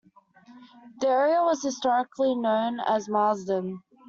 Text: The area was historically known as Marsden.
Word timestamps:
The 0.99 1.07
area 1.09 1.43
was 1.43 1.61
historically 1.61 2.33
known 2.33 2.79
as 2.79 3.07
Marsden. 3.07 3.83